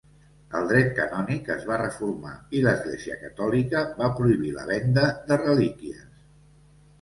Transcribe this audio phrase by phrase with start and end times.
[0.59, 6.03] El dret canònic es va reformar i l'Església catòlica va prohibir la venda de relíquies.